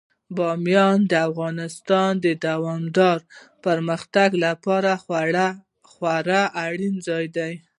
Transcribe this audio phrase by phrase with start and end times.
[0.35, 3.25] بامیان د افغانستان د دوامداره
[3.65, 4.91] پرمختګ لپاره
[5.93, 7.53] خورا اړین ځای دی.